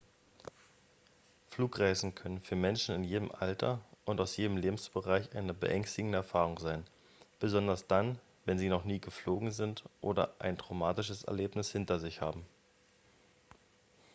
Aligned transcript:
flugreisen 1.51 2.15
können 2.15 2.39
für 2.41 2.55
menschen 2.55 2.95
in 2.95 3.03
jedem 3.03 3.31
alter 3.31 3.79
und 4.03 4.19
aus 4.19 4.35
jedem 4.35 4.57
lebensbereich 4.57 5.35
eine 5.35 5.53
beängstigende 5.53 6.17
erfahrung 6.17 6.57
sein 6.57 6.83
besonders 7.39 7.85
dann 7.85 8.17
wenn 8.45 8.57
sie 8.57 8.67
noch 8.69 8.83
nie 8.83 8.99
geflogen 8.99 9.51
sind 9.51 9.83
oder 10.01 10.33
ein 10.39 10.57
traumatisches 10.57 11.25
erlebnis 11.25 11.71
hinter 11.71 11.99
sich 11.99 12.19
haben 12.19 12.43